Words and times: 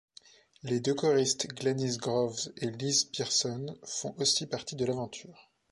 Les 0.63 0.79
deux 0.79 0.95
choristes 0.95 1.45
Glenys 1.49 1.97
Groves 1.97 2.51
et 2.57 2.71
Liz 2.71 3.03
Pearson 3.03 3.77
font 3.85 4.15
aussi 4.17 4.47
partie 4.47 4.75
de 4.75 4.83
l'aventure. 4.85 5.51